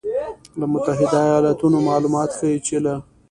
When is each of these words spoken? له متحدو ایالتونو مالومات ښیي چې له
له 0.59 0.65
متحدو 0.73 1.17
ایالتونو 1.31 1.77
مالومات 1.89 2.29
ښیي 2.37 2.57
چې 2.67 2.75
له 2.85 2.93